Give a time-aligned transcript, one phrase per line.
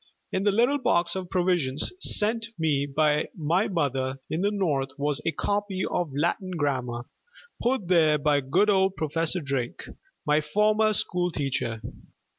[0.31, 5.21] In the little box of provisions sent me by my mother in the North was
[5.27, 7.05] a copy of a Latin grammar,
[7.61, 9.83] put there by good old Professor Drake,
[10.25, 11.81] my former school teacher.